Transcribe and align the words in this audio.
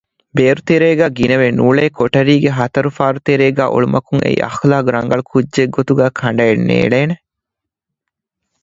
ބޭރުތެރޭގައި 0.35 1.13
ގިނަވެ 1.17 1.47
ނޫޅެ 1.57 1.85
ކޮޓަރީގެ 1.97 2.49
ހަތަރު 2.59 2.89
ފާރުތެރޭގައި 2.97 3.71
އުޅުމަކުން 3.73 4.21
އެއީ 4.23 4.37
އަޚްލާޤްރަނގަޅު 4.45 5.23
ކުއްޖެއްގެ 5.31 5.73
ގޮތުގައި 5.75 6.13
ކަނޑައެއް 6.19 6.65
ނޭޅޭނެ 6.69 7.15